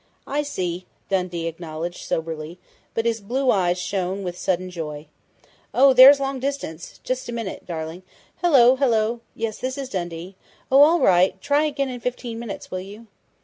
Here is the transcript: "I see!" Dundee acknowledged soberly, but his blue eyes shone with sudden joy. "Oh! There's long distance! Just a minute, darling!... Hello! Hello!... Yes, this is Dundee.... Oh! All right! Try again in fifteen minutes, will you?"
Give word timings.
"I 0.25 0.41
see!" 0.41 0.87
Dundee 1.09 1.45
acknowledged 1.45 1.99
soberly, 2.07 2.57
but 2.95 3.05
his 3.05 3.21
blue 3.21 3.51
eyes 3.51 3.77
shone 3.77 4.23
with 4.23 4.35
sudden 4.35 4.71
joy. 4.71 5.05
"Oh! 5.75 5.93
There's 5.93 6.19
long 6.19 6.39
distance! 6.39 6.99
Just 7.03 7.29
a 7.29 7.31
minute, 7.31 7.67
darling!... 7.67 8.01
Hello! 8.41 8.75
Hello!... 8.75 9.21
Yes, 9.35 9.59
this 9.59 9.77
is 9.77 9.89
Dundee.... 9.89 10.35
Oh! 10.71 10.81
All 10.81 11.01
right! 11.01 11.39
Try 11.39 11.65
again 11.65 11.89
in 11.89 11.99
fifteen 11.99 12.39
minutes, 12.39 12.71
will 12.71 12.79
you?" 12.81 13.05